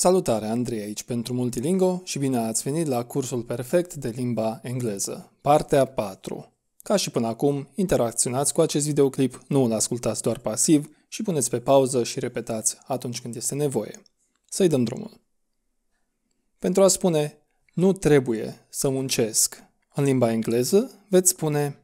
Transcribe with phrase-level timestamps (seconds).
[0.00, 5.32] Salutare, Andrei aici pentru Multilingo și bine ați venit la cursul perfect de limba engleză,
[5.40, 6.52] partea 4.
[6.82, 11.50] Ca și până acum, interacționați cu acest videoclip, nu îl ascultați doar pasiv și puneți
[11.50, 14.02] pe pauză și repetați atunci când este nevoie.
[14.48, 15.20] Să-i dăm drumul.
[16.58, 17.38] Pentru a spune
[17.74, 21.78] nu trebuie să muncesc în limba engleză, veți spune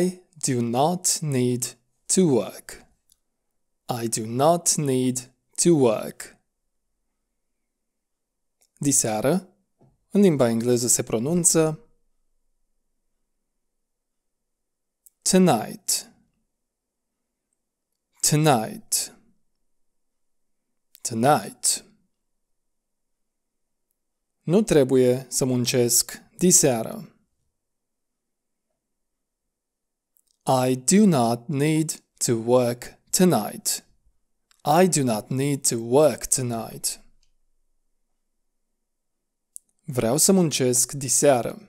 [0.00, 1.76] I do not need
[2.14, 2.86] to work.
[4.02, 5.31] I do not need
[5.62, 6.36] to work.
[8.78, 9.48] Diseară,
[10.10, 11.78] în limba engleză se pronunță
[15.22, 16.12] tonight.
[18.20, 19.16] Tonight.
[21.00, 21.84] Tonight.
[24.42, 27.16] Nu trebuie să muncesc diseară.
[30.66, 33.84] I do not need to work tonight.
[34.64, 37.00] I do not need to work tonight.
[39.84, 41.68] Vreau să muncesc diseară.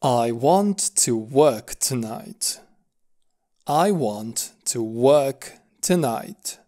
[0.00, 2.62] I want to work tonight.
[3.66, 5.44] I want to work
[5.80, 6.64] tonight.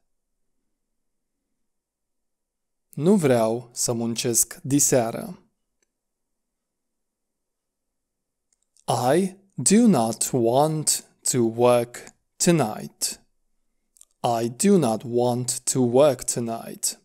[2.95, 5.39] Nu vreau să muncesc diseară.
[9.15, 13.21] I do not want to work tonight.
[14.23, 17.01] I do not want to work tonight.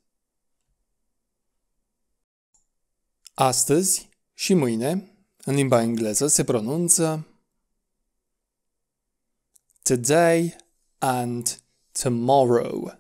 [3.34, 7.28] Astăzi și mâine, în limba engleză, se pronunță
[9.84, 10.56] today
[11.00, 13.00] and tomorrow.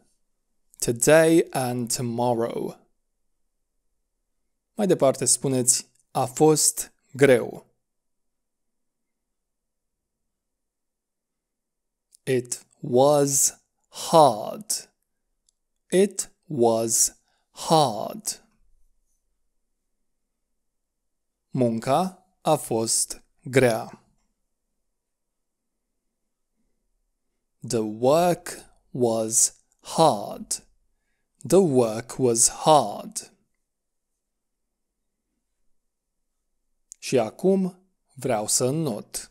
[0.80, 2.80] Today and tomorrow.
[4.73, 7.70] Mai departe spuneți a fost greu.
[12.25, 13.53] It was
[13.89, 14.66] hard.
[15.91, 17.13] It was
[17.52, 18.39] hard.
[21.51, 24.01] Munca a fost grea.
[27.62, 30.63] The work was hard.
[31.44, 33.31] The work was hard.
[37.00, 37.79] Și acum
[38.13, 39.31] vreau să not.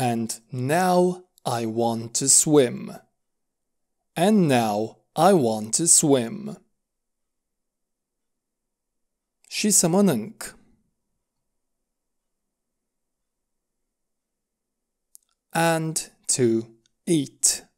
[0.00, 2.90] And now I want to swim.
[4.16, 6.64] And now I want to swim.
[9.48, 10.58] Și să mănânc.
[15.50, 16.66] And to
[17.04, 17.70] eat.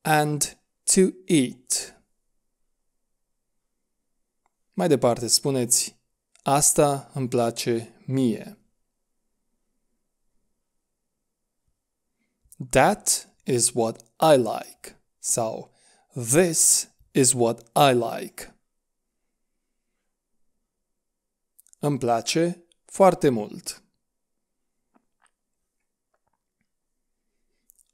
[0.00, 2.02] And to eat.
[4.72, 5.96] Mai departe spuneți,
[6.42, 8.59] asta îmi place mie.
[12.68, 14.96] That is what I like.
[15.18, 15.70] So,
[16.14, 18.54] this is what I like.
[21.78, 23.82] Îmi place foarte mult.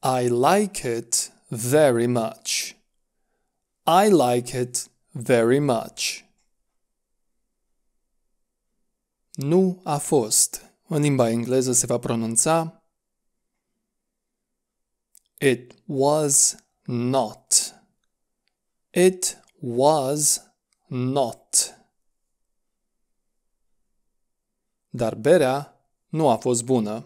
[0.03, 2.77] I like it very much.
[3.85, 6.25] I like it very much.
[9.33, 10.71] Nu a fost.
[10.89, 12.83] În limba engleză se va pronunța
[15.39, 17.75] It was not.
[18.93, 20.41] It was
[20.89, 21.75] not.
[24.91, 27.05] Dar berea nu a fost bună.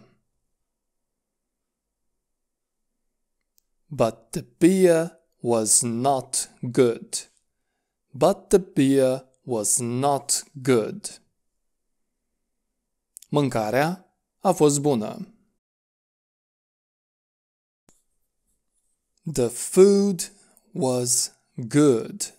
[3.85, 7.29] But the beer was not good.
[8.11, 11.21] But the beer was not good.
[13.29, 14.05] Mâncarea
[14.39, 15.33] a fost bună.
[19.23, 20.31] The food
[20.71, 22.33] was good.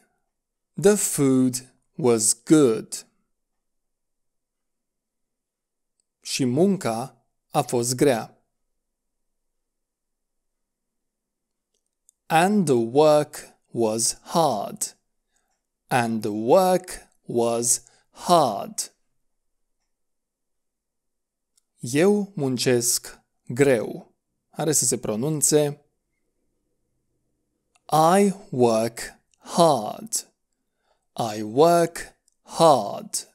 [0.74, 3.06] The food was good.
[6.20, 8.36] Și munca a fost grea.
[12.26, 13.36] And the work
[13.70, 14.96] was hard.
[15.86, 18.92] And the work was hard.
[21.80, 24.14] Eu muncesc greu.
[24.50, 25.81] Are să se pronunțe
[27.94, 30.24] I work hard.
[31.14, 33.28] I work hard.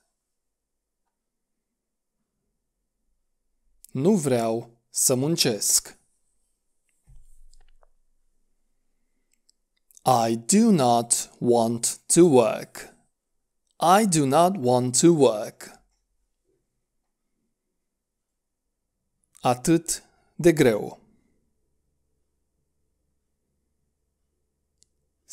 [3.92, 5.98] Nu vreau să muncesc.
[10.04, 12.95] I do not want to work.
[13.80, 15.81] I do not want to work.
[19.42, 20.04] Atât
[20.36, 21.06] de greu.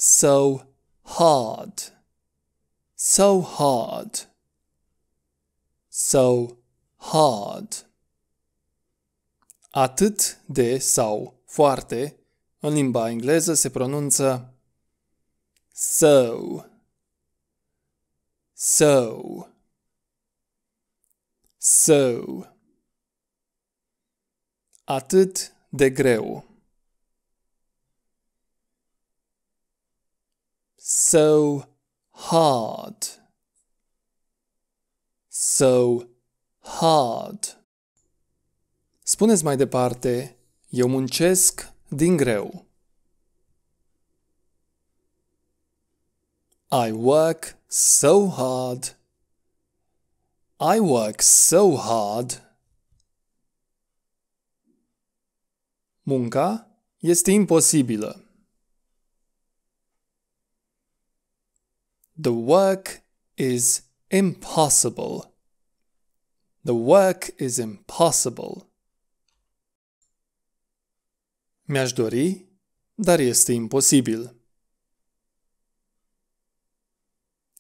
[0.06, 0.60] So
[1.02, 1.80] hard.
[2.94, 4.28] So hard.
[5.88, 6.58] So
[6.96, 7.86] hard.
[9.70, 12.16] Atât de sau foarte
[12.60, 14.54] în limba engleză se pronunță
[15.72, 16.64] so.
[18.52, 19.22] So.
[21.56, 22.22] So.
[24.84, 26.53] Atât de greu.
[30.86, 31.64] So
[32.10, 33.06] hard.
[35.28, 36.08] So
[36.60, 37.62] hard.
[39.02, 40.36] Spuneți mai departe,
[40.69, 42.66] eu muncesc din greu.
[46.70, 48.98] I work so hard.
[50.75, 52.58] I work so hard.
[56.02, 58.24] Munca este imposibilă.
[62.16, 63.02] The work
[63.37, 65.34] is impossible.
[66.62, 68.70] The work is impossible.
[71.66, 72.46] Mi-aș dori,
[72.94, 74.34] dar este imposibil.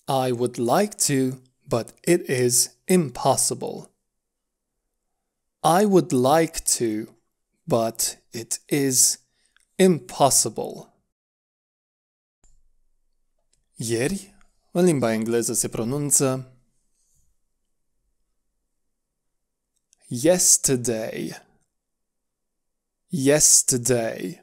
[0.06, 3.90] I would like to, but it is impossible.
[5.62, 7.14] I would like to,
[7.66, 9.18] but it is
[9.78, 10.92] impossible.
[13.78, 14.33] Ieri
[14.76, 16.52] în limba engleză se pronunță
[20.08, 21.46] yesterday.
[23.06, 24.40] Yesterday.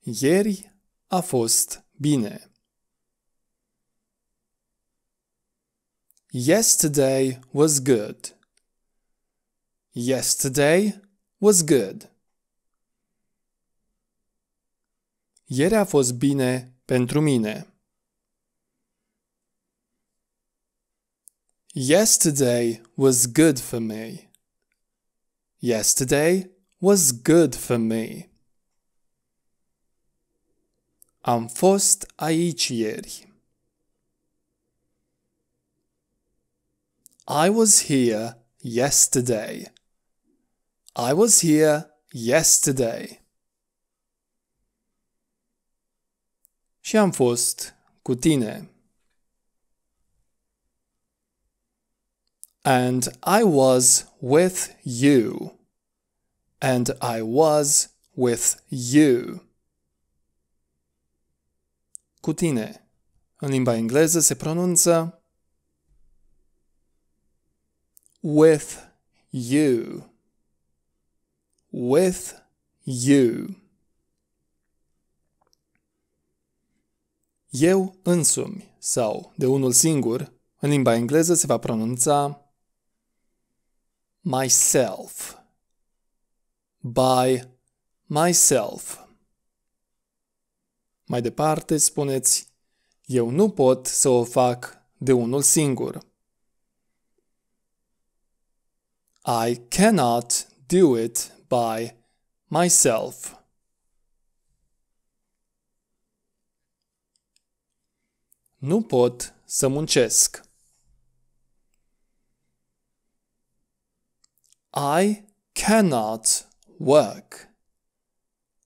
[0.00, 0.72] Ieri
[1.06, 2.52] a fost bine.
[6.30, 8.36] Yesterday was good.
[9.92, 11.00] Yesterday
[11.38, 12.09] was good.
[15.52, 17.74] Ieri a fost bine pentru mine.
[21.72, 24.30] Yesterday was good for me.
[25.58, 28.30] Yesterday was good for me.
[31.20, 33.32] Am fost aici ieri.
[37.26, 39.72] I was here yesterday.
[40.94, 43.19] I was here yesterday.
[46.80, 48.70] Și am fost cu tine.
[52.62, 55.58] And I was with you.
[56.58, 59.42] And I was with you.
[62.20, 62.88] Cu tine.
[63.36, 65.20] În limba engleză se pronunță
[68.20, 68.76] with
[69.30, 70.10] you.
[71.70, 72.32] With
[72.84, 73.56] you.
[77.50, 82.44] Eu însumi sau de unul singur, în limba engleză se va pronunța
[84.20, 85.38] myself.
[86.78, 87.48] By
[88.06, 88.98] myself.
[91.06, 92.48] Mai departe spuneți
[93.04, 96.06] eu nu pot să o fac de unul singur.
[99.48, 101.94] I cannot do it by
[102.46, 103.39] myself.
[108.60, 110.42] Nu pot să muncesc.
[115.00, 116.48] I cannot
[116.78, 117.48] work.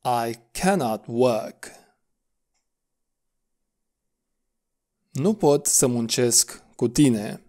[0.02, 1.70] I cannot work.
[5.10, 7.42] Nu pot să muncesc cu tine.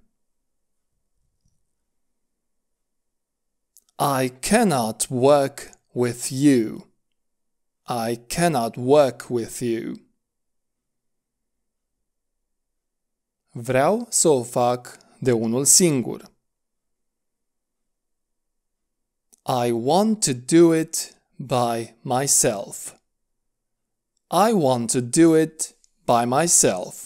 [3.97, 6.87] I cannot work with you.
[7.87, 10.04] I cannot work with you.
[13.57, 16.31] Vreau să o fac de unul singur.
[19.65, 22.95] I want to do it by myself.
[24.29, 27.05] I want to do it by myself.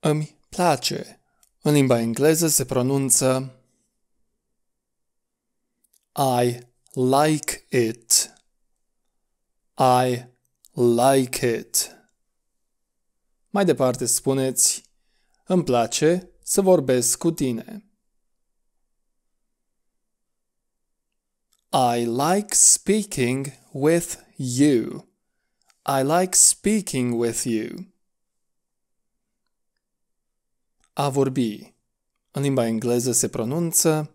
[0.00, 1.20] Îmi place.
[1.62, 3.54] În limba engleză se pronunță
[6.16, 6.60] I
[6.92, 8.34] like it.
[9.78, 10.24] I
[10.72, 11.94] like it.
[13.54, 14.84] Mai departe spuneți,
[15.46, 17.84] îmi place să vorbesc cu tine.
[21.96, 25.08] I like speaking with you.
[25.86, 27.92] I like speaking with you.
[30.92, 31.74] A vorbi.
[32.30, 34.14] în limba engleză se pronunță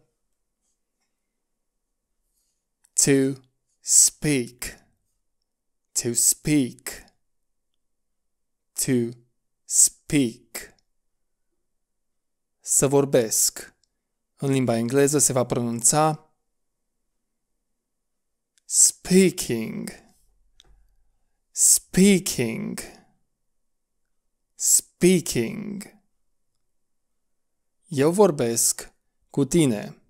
[2.93, 3.41] to
[3.79, 4.63] speak,
[5.91, 7.03] to speak,
[8.73, 9.27] to
[10.09, 10.75] speak.
[12.59, 13.75] Să vorbesc.
[14.35, 16.33] În limba engleză se va pronunța
[18.65, 19.89] speaking,
[21.51, 22.79] speaking,
[24.55, 25.83] speaking.
[27.87, 28.93] Eu vorbesc
[29.29, 30.01] cu tine.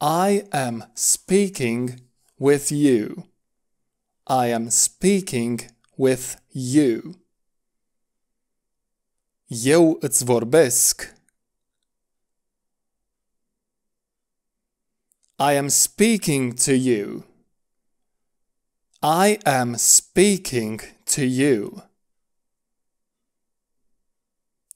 [0.00, 1.94] I am speaking
[2.34, 3.32] with you.
[4.26, 7.20] I am speaking with you.
[9.46, 11.14] Eu îți vorbesc.
[15.38, 17.24] I am speaking to you.
[19.00, 21.90] I am speaking to you.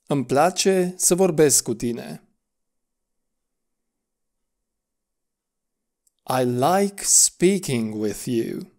[0.06, 2.22] Îmi place să vorbesc cu tine.
[6.28, 8.75] I like speaking with you.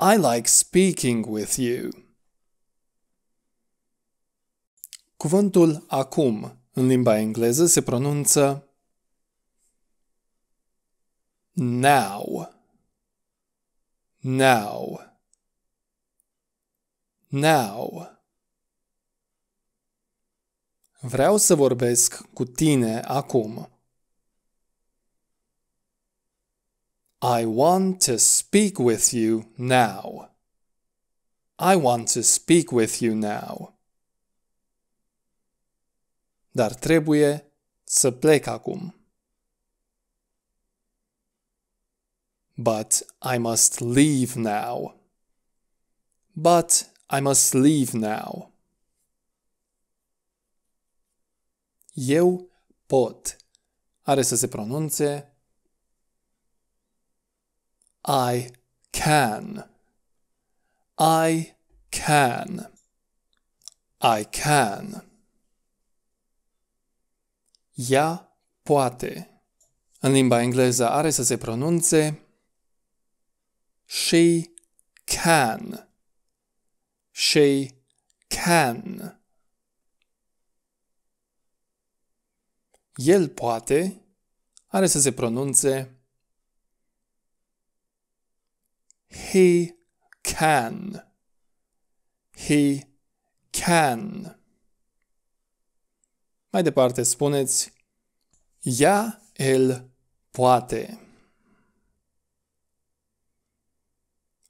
[0.00, 1.90] I like speaking with you.
[5.16, 8.68] Cuvântul acum în limba engleză se pronunță
[11.52, 12.52] now.
[14.20, 15.00] Now.
[17.28, 18.18] Now.
[21.00, 23.77] Vreau să vorbesc cu tine acum.
[27.20, 30.30] I want to speak with you now.
[31.58, 33.74] I want to speak with you now.
[36.50, 37.52] Dar trebuie
[37.84, 38.94] să plec acum.
[42.54, 45.00] But I must leave now.
[46.32, 48.52] But I must leave now.
[51.92, 52.50] Eu
[52.86, 53.36] pot.
[54.02, 55.27] Are să se pronunțe
[58.10, 58.50] I
[58.90, 59.70] can.
[60.98, 61.56] I
[61.90, 62.72] can.
[64.00, 65.04] I can.
[67.74, 69.42] Ea poate.
[70.00, 72.22] În limba engleză are să se pronunțe
[73.84, 74.50] She
[75.04, 75.88] can.
[77.10, 77.66] She
[78.26, 79.20] can.
[82.94, 84.02] El poate
[84.66, 85.97] are să se pronunțe
[89.08, 89.74] He
[90.20, 91.12] can.
[92.36, 92.88] He
[93.50, 94.32] can.
[96.50, 97.72] Mai departe spuneți
[98.60, 99.90] Ea, el
[100.30, 100.98] poate.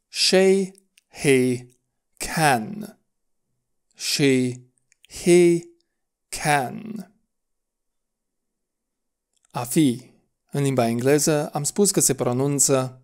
[0.09, 0.73] She,
[1.09, 1.69] he
[2.17, 2.99] can.
[3.95, 4.63] She,
[5.09, 5.61] he
[6.29, 7.13] can.
[9.51, 10.11] A fi.
[10.51, 13.03] În limba engleză am spus că se pronunță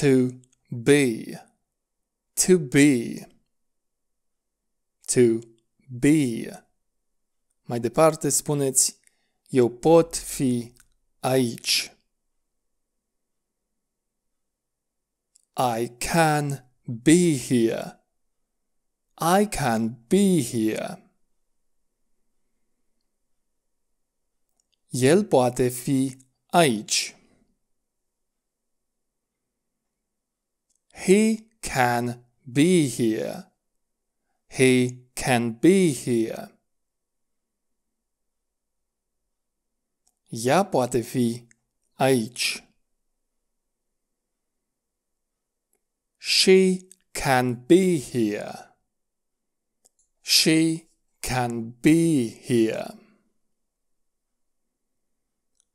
[0.00, 0.40] to
[0.70, 1.36] be.
[2.36, 3.26] To be.
[5.06, 5.40] To
[5.88, 6.50] be.
[7.62, 9.00] Mai departe spuneți
[9.48, 10.72] eu pot fi
[11.20, 11.92] aici.
[15.56, 18.00] I can be here.
[19.14, 21.02] I can be here.
[24.90, 27.17] El poate fi aici.
[31.04, 33.50] He can be here.
[34.48, 36.50] He can be here.
[40.30, 41.46] Ea poate fi
[41.94, 42.62] aici.
[46.18, 48.76] She can be here.
[50.20, 50.88] She
[51.20, 52.98] can be here.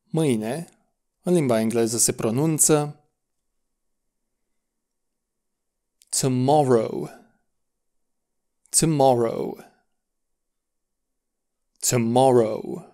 [0.09, 0.69] Mâine,
[1.21, 3.02] în limba engleză se pronunță
[6.19, 7.09] tomorrow,
[8.69, 9.57] tomorrow,
[11.79, 12.85] tomorrow.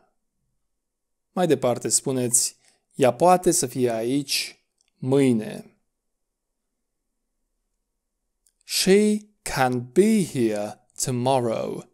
[1.32, 2.56] Mai departe spuneți,
[2.96, 4.64] ea poate să fie aici
[4.98, 5.78] mâine.
[8.64, 11.90] She can be here tomorrow.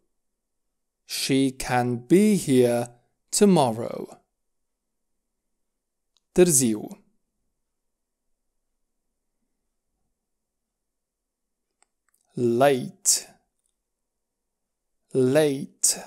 [1.04, 4.24] She can be here tomorrow.
[6.32, 7.05] Târziu.
[12.36, 13.34] Late.
[15.12, 16.04] Late.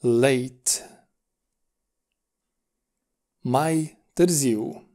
[0.00, 1.06] Late.
[3.40, 4.92] Mai târziu.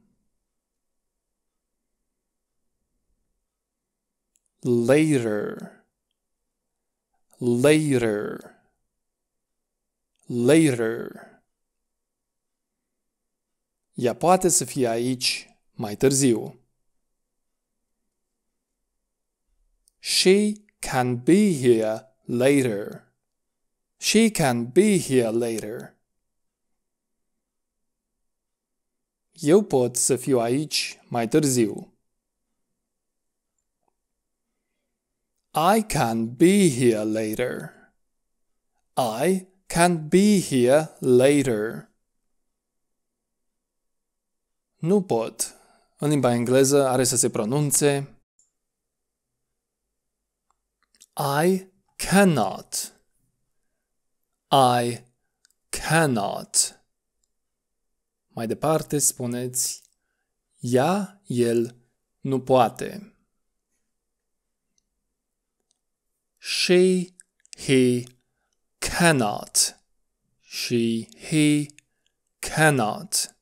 [4.68, 5.84] later,
[7.38, 8.56] later,
[10.26, 11.26] later.
[13.94, 16.60] Ea poate să fie aici mai târziu.
[20.08, 23.12] She can be here later.
[23.98, 25.96] She can be here later.
[29.32, 31.92] Eu pot să fiu aici mai târziu.
[35.52, 37.74] I can be here later.
[38.96, 41.90] I can be here later.
[44.76, 45.54] Nu pot.
[45.98, 48.17] În limba engleză are să se pronunțe
[51.20, 52.92] I cannot.
[54.50, 55.04] I
[55.68, 56.80] cannot.
[58.28, 59.82] Mai departe spuneți
[60.60, 61.76] ea, el
[62.20, 63.12] nu poate.
[66.38, 67.14] She,
[67.56, 68.04] he
[68.78, 69.76] cannot.
[70.40, 71.66] She, he
[72.38, 73.36] cannot.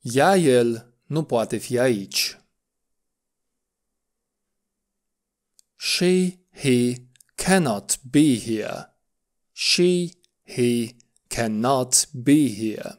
[0.00, 2.38] Ea, el nu poate fi aici.
[5.80, 7.06] She, he
[7.36, 8.90] cannot be here.
[9.52, 10.96] She, he
[11.28, 12.98] cannot be here.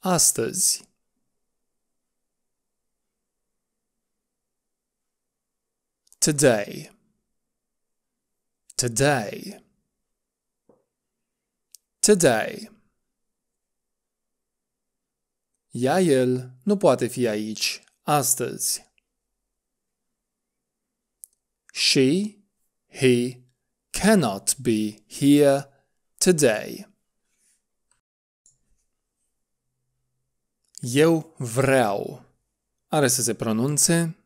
[0.00, 0.84] Astăzi.
[6.18, 6.90] Today.
[8.74, 9.64] Today.
[12.00, 12.70] Today.
[15.70, 18.85] Ea, el, nu poate fi aici astăzi.
[21.78, 22.38] She,
[22.88, 23.44] he,
[23.92, 25.68] cannot be here
[26.18, 26.86] today.
[30.80, 32.24] Eu vreau.
[32.88, 34.16] Are să se pronunțe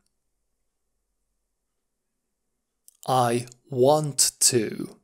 [3.06, 4.98] I want to.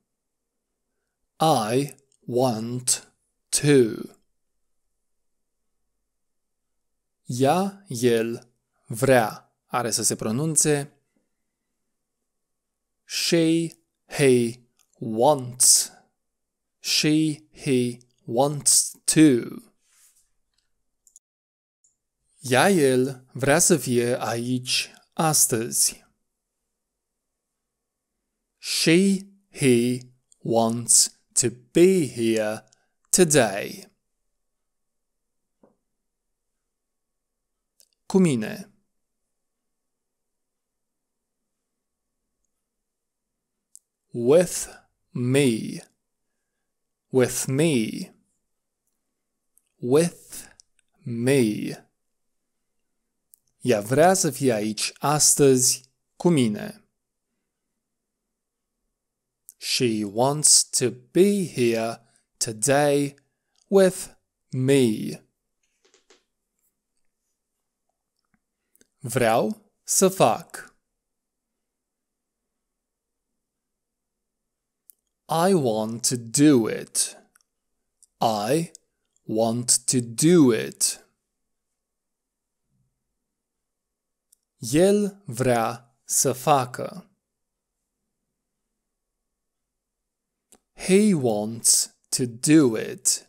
[1.41, 1.95] I
[2.27, 3.13] want
[3.49, 4.09] to.
[7.27, 8.49] Ea, el,
[8.87, 9.53] vrea.
[9.67, 10.96] Are să se pronunțe
[13.07, 13.73] She,
[14.09, 14.67] he,
[14.99, 15.93] wants.
[16.81, 19.63] She, he, wants to.
[22.41, 26.05] Ea, el, vrea să fie aici astăzi.
[28.59, 30.01] She, he,
[30.39, 32.65] wants to be here
[33.11, 33.89] today.
[38.07, 38.76] Cu mine.
[44.19, 44.67] With
[45.13, 45.83] me.
[47.11, 48.15] With me.
[49.79, 50.49] With
[51.05, 51.87] me.
[53.61, 56.85] Ea vrea să fie aici astăzi cu mine.
[59.57, 62.01] She wants to be here
[62.37, 63.15] today
[63.69, 64.07] with
[64.49, 65.11] me.
[68.99, 70.76] Vreau să fac.
[75.29, 77.17] I want to do it.
[78.21, 78.73] I
[79.25, 81.05] want to do it.
[84.59, 87.11] El vrea să facă.
[90.75, 93.27] He wants to do it.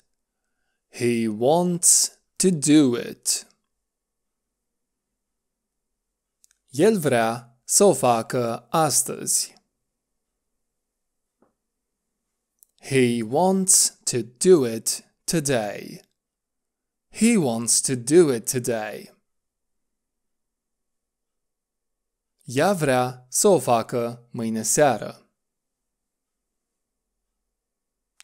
[0.90, 3.48] He wants to do it.
[6.70, 9.57] El vrea să o facă astăzi.
[12.90, 16.02] He wants to do it today.
[17.12, 19.12] He wants to do it today.
[22.46, 25.28] Ea vrea să o facă mâine seară.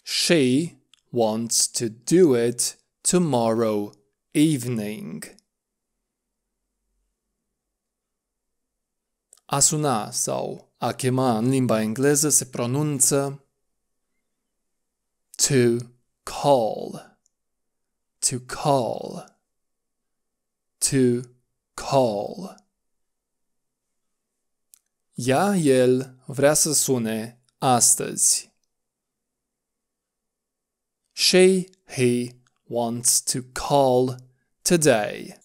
[0.03, 0.75] She
[1.09, 3.93] wants to do it tomorrow
[4.31, 5.35] evening.
[9.45, 13.42] A suna sau a chema în limba engleză se pronunță
[15.37, 15.79] to
[16.23, 16.99] call,
[18.21, 19.25] to call,
[20.79, 21.23] to
[21.75, 22.55] call.
[25.15, 28.51] Ea, el vrea să sune astăzi.
[31.11, 34.17] She, he wants to call
[34.61, 35.37] today.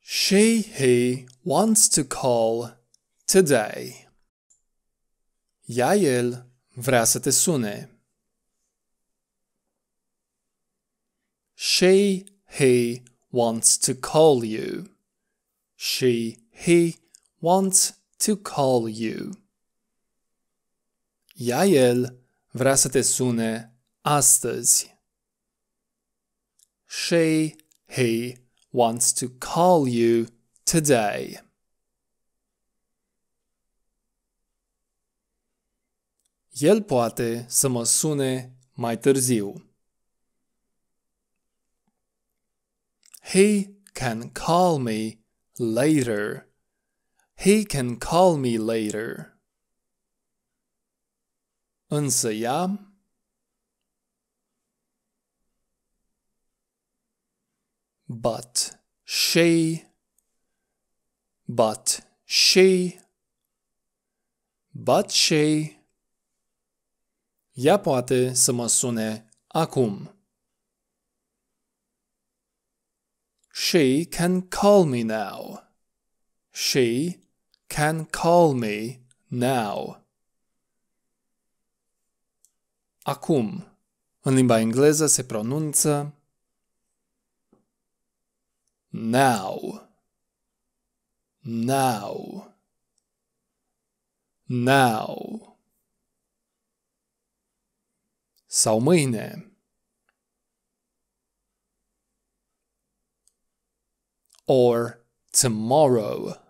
[0.00, 2.78] She, he wants to call
[3.24, 4.08] today.
[5.66, 7.97] Ea, el vrea să te sune.
[11.60, 14.90] She, he wants to call you.
[15.74, 16.98] she, he
[17.40, 19.32] wants to call you.
[21.36, 22.18] Ea, el
[22.50, 24.98] vrea să te sune astăzi.
[26.86, 28.36] She, he
[28.70, 30.26] wants to call you
[30.62, 31.42] today.
[36.52, 39.67] El poate să mă sune mai târziu.
[43.32, 45.18] He can call me
[45.58, 46.46] later.
[47.36, 49.38] He can call me later.
[51.90, 52.30] Însă
[58.06, 59.84] but she
[61.46, 62.98] but she
[64.72, 65.76] but she
[67.52, 70.17] Ea poate să mă sune acum.
[73.60, 75.64] She can call me now.
[76.52, 77.18] She
[77.68, 80.04] can call me now.
[83.02, 83.66] Acum.
[84.20, 86.14] În limba engleză se pronunță
[88.88, 89.88] now.
[91.40, 92.54] Now.
[94.46, 95.58] Now.
[98.46, 99.47] sau mâine.
[104.50, 106.40] Or tomorrow.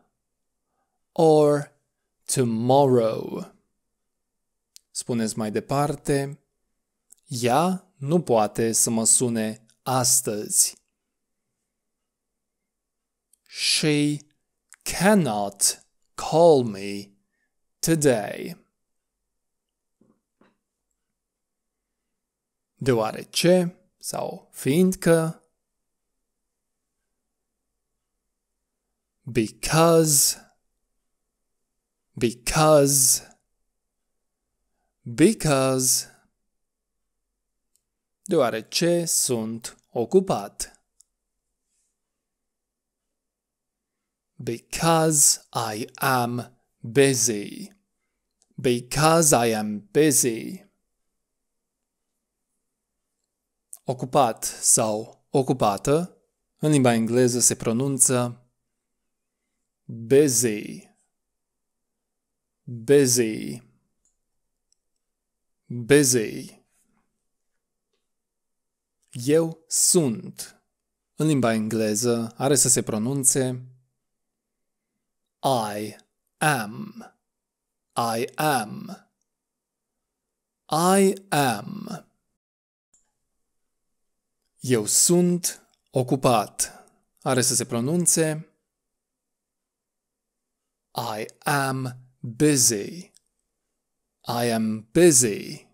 [1.12, 1.72] Or
[2.24, 3.52] tomorrow.
[4.90, 6.38] Spuneți mai departe,
[7.26, 10.76] ea nu poate să mă sune astăzi.
[13.46, 14.16] She
[14.82, 17.10] cannot call me
[17.78, 18.66] today.
[22.78, 25.42] deoarece sau fiindcă
[29.32, 30.38] because
[32.16, 33.22] because
[35.04, 36.08] because
[38.28, 40.72] deoarece sunt ocupat.
[44.36, 47.72] Because I am busy.
[48.54, 50.66] Because I am busy.
[53.84, 56.16] Ocupat sau ocupată,
[56.58, 58.47] în limba engleză se pronunță
[59.88, 60.88] busy,
[62.62, 63.62] busy,
[65.66, 66.62] busy.
[69.10, 70.62] Eu sunt.
[71.16, 73.68] În limba engleză are să se pronunțe
[75.42, 75.96] I
[76.38, 77.14] am.
[77.94, 79.08] I am.
[80.70, 82.06] I am.
[84.60, 86.86] Eu sunt ocupat.
[87.22, 88.52] Are să se pronunțe
[90.98, 93.12] I am busy.
[94.26, 95.68] I am busy.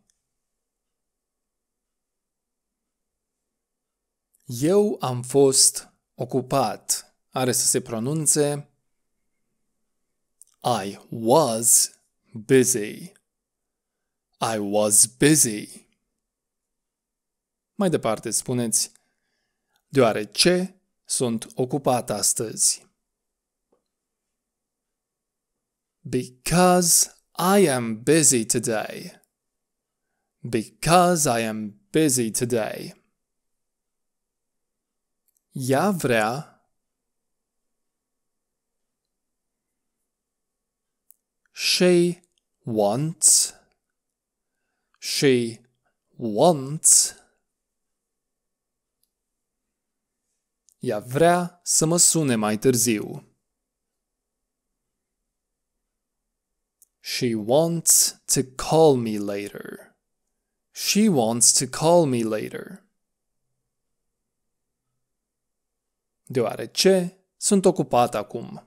[4.44, 7.14] Eu am fost ocupat.
[7.30, 8.68] Are să se pronunțe
[10.84, 11.90] I was
[12.32, 13.12] busy.
[14.40, 15.86] I was busy.
[17.74, 18.92] Mai departe spuneți,
[19.88, 22.86] deoarece sunt ocupat astăzi.
[26.08, 29.12] Because I am busy today.
[30.48, 32.92] Because I am busy today.
[35.54, 36.60] Ea vrea
[41.52, 42.20] She
[42.64, 43.54] wants
[44.98, 45.60] She
[46.16, 47.14] wants
[50.78, 53.33] Ea vrea să mă sune mai târziu.
[57.06, 59.94] She wants to call me later.
[60.72, 62.82] She wants to call me later.
[66.26, 68.66] Deoarece sunt ocupat acum.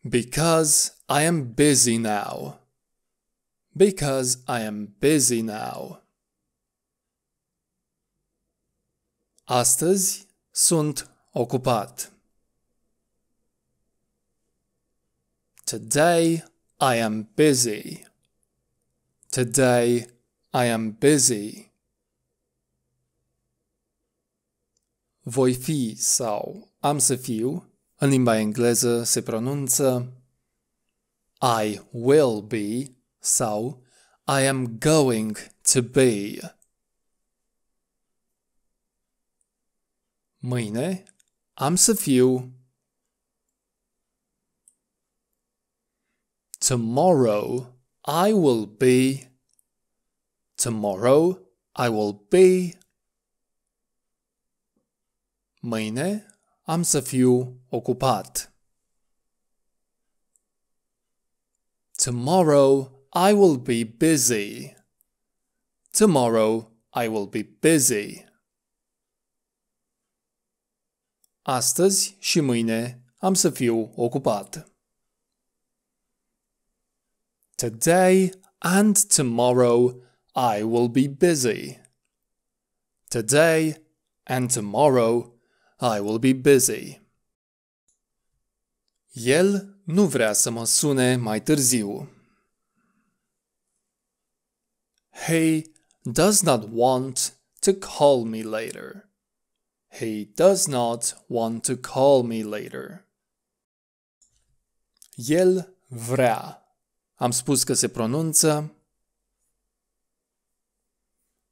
[0.00, 2.60] Because I am busy now.
[3.76, 6.02] Because I am busy now.
[9.44, 12.11] Astăzi sunt ocupat.
[15.72, 16.42] Today
[16.80, 18.04] I am busy.
[19.30, 20.06] Today
[20.52, 21.72] I am busy.
[25.22, 30.12] Voi fi sau am să fiu, în limba engleză se pronunță
[31.40, 33.82] I will be sau
[34.26, 35.36] I am going
[35.72, 36.38] to be.
[40.38, 41.04] Mâine
[41.54, 42.52] am să fiu
[46.62, 49.28] Tomorrow I will be
[50.56, 51.40] Tomorrow
[51.74, 52.78] I will be
[55.60, 56.26] Mâine
[56.62, 58.52] am să fiu ocupat.
[62.04, 64.74] Tomorrow I will be busy.
[65.90, 68.24] Tomorrow I will be busy.
[71.42, 74.71] Astăzi și mâine am să fiu ocupat.
[77.62, 79.94] Today and tomorrow
[80.34, 81.78] I will be busy.
[83.08, 83.76] Today
[84.26, 85.34] and tomorrow
[85.78, 87.00] I will be busy.
[89.14, 92.10] El nu vrea să mă sune mai târziu.
[95.26, 95.62] He
[96.00, 99.08] does not want to call me later.
[99.88, 103.06] He does not want to call me later.
[105.28, 106.61] El vrea.
[107.22, 108.74] Am spus că se pronunță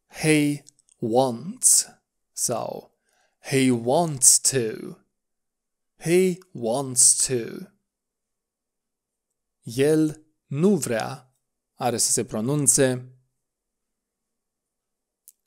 [0.09, 0.62] He
[0.98, 1.87] wants
[2.33, 2.98] sau
[3.38, 4.96] He wants to.
[5.96, 7.66] He wants to.
[9.62, 11.35] El nu vrea
[11.74, 13.12] are să se pronunțe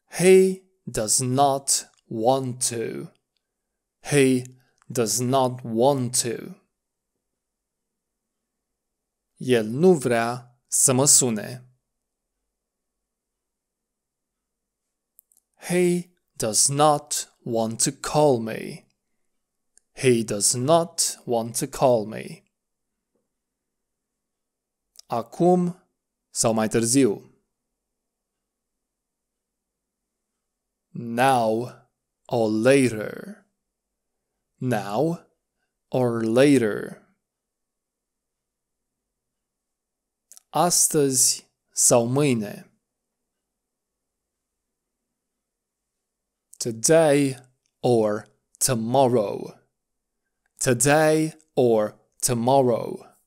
[0.09, 3.11] He does not want to.
[3.99, 4.43] He
[4.85, 6.62] does not want to.
[9.45, 11.67] El nu vrea să mă sune.
[15.55, 18.87] He does not want to call me.
[19.91, 22.43] He does not want to call me.
[25.05, 25.87] Acum
[26.29, 27.37] sau mai târziu.
[30.89, 31.67] Now
[32.25, 33.45] or later.
[34.55, 35.27] Now
[35.89, 37.02] or later.
[40.55, 42.71] Astăzi sau mâine.
[46.57, 47.37] Today
[47.79, 49.59] or tomorrow.
[50.57, 53.17] Today or tomorrow.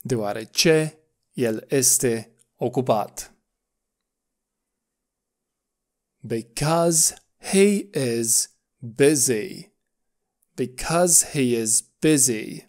[0.00, 0.98] Deoarece
[1.34, 3.34] el este ocupat.
[6.20, 9.72] Because he is busy.
[10.54, 12.67] Because he is busy.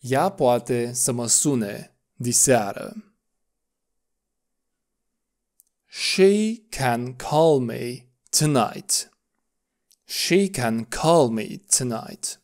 [0.00, 3.14] Ea poate să mă sune diseară.
[5.86, 8.06] She can call me
[8.38, 9.10] tonight.
[10.04, 12.40] She can call me tonight.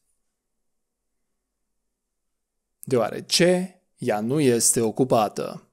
[2.82, 5.68] Deoarece ea nu este ocupată.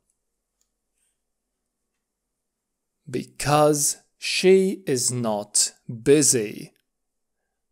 [3.04, 6.72] Because she is not busy.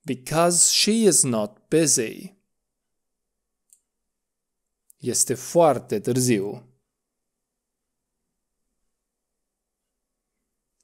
[0.01, 2.40] Because she is not busy.
[5.01, 6.65] Este foarte târziu.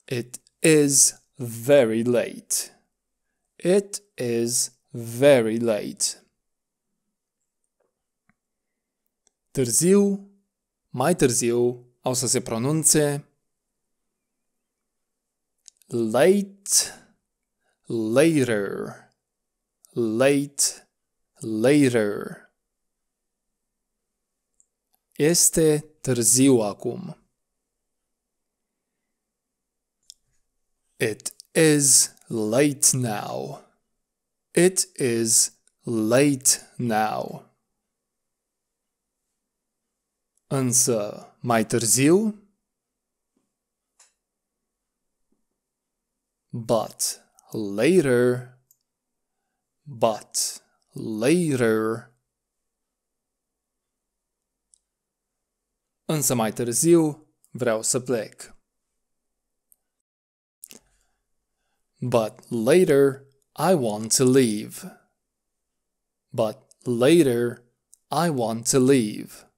[0.06, 2.82] It is very late.
[3.56, 6.26] It is very late.
[9.52, 10.32] Târziu,
[10.90, 13.26] mai târziu, au să se pronunțe
[15.88, 16.70] late,
[17.86, 18.96] later,
[19.94, 20.90] late,
[21.40, 22.47] later.
[25.18, 27.18] Este târziu acum.
[31.00, 33.64] It is late now.
[34.52, 35.54] It is
[35.84, 37.46] late now.
[40.48, 42.50] Însă, mai târziu?
[46.50, 48.58] But later,
[49.84, 50.62] but
[50.94, 52.17] later.
[56.10, 58.56] Însă mai târziu vreau să plec.
[62.00, 63.26] But later,
[63.58, 65.00] I want to leave.
[66.30, 67.64] But later,
[68.10, 69.52] I want to leave.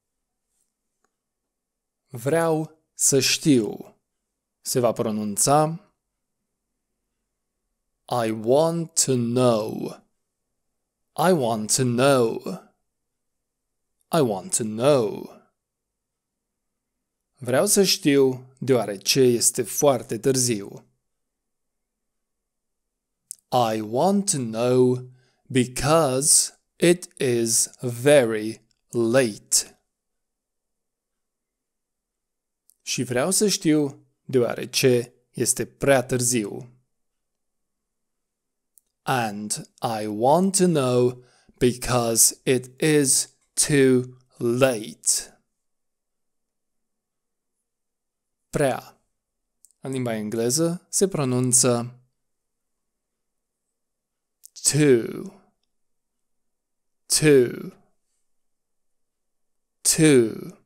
[2.08, 3.96] Vreau să știu.
[4.62, 5.92] Se va pronunța
[8.26, 10.02] I want to know.
[11.16, 12.42] I want to know.
[14.12, 15.39] I want to know.
[17.42, 20.86] Vreau să știu deoarece este foarte târziu.
[23.74, 25.10] I want to know
[25.48, 29.80] because it is very late.
[32.82, 36.70] Și vreau să știu deoarece Este prea târziu.
[39.02, 39.70] And
[40.02, 41.24] I want to know
[41.58, 45.39] because it is too late.
[48.60, 49.02] Prea.
[49.80, 52.00] În limba engleză se pronunță
[54.72, 55.42] too,
[57.06, 57.72] too,
[59.82, 60.58] too.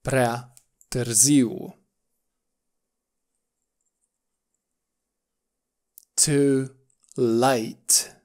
[0.00, 0.52] Prea
[0.88, 1.78] târziu.
[6.14, 6.66] Too
[7.14, 8.22] late,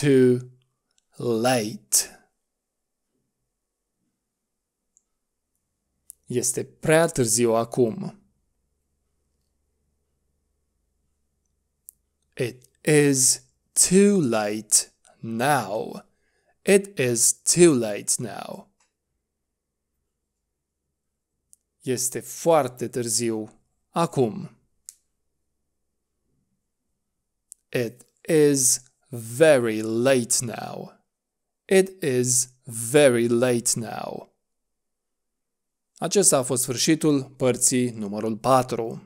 [0.00, 0.38] too
[1.16, 2.21] late.
[6.36, 8.20] Este prea târziu acum.
[12.34, 13.42] It is
[13.72, 16.06] too late now.
[16.62, 18.70] It is too late now.
[21.82, 24.56] Este foarte târziu acum.
[27.68, 30.92] It is very late now.
[31.64, 34.31] It is very late now.
[36.02, 39.02] Acesta a fost sfârșitul părții numărul 4.